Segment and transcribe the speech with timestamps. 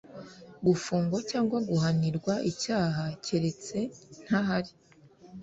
[0.65, 3.77] gufungwa cyangwa guhanirwa icyaha keretse
[4.25, 4.71] ntahari